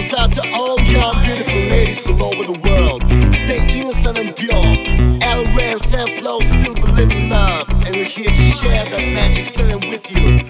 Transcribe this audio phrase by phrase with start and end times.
[0.00, 3.02] goes out to all young, beautiful ladies all over the world.
[3.34, 4.54] Stay innocent and pure.
[5.22, 6.40] El Ray and flow.
[6.40, 7.68] Still believe in love.
[7.86, 10.49] And we're here to share that magic feeling with you.